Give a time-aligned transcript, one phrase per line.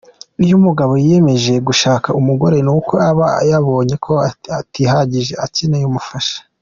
[0.43, 4.13] Iyo umugabo yiyemeje gushaka umugore ni uko aba yabonye ko
[4.59, 6.37] atihagije akeneye umufasha.